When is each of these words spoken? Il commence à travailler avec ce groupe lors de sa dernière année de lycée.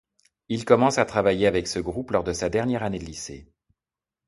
Il 0.49 0.65
commence 0.65 0.97
à 0.97 1.05
travailler 1.05 1.45
avec 1.45 1.67
ce 1.67 1.77
groupe 1.77 2.09
lors 2.09 2.23
de 2.23 2.33
sa 2.33 2.49
dernière 2.49 2.81
année 2.81 2.97
de 2.97 3.05
lycée. 3.05 3.47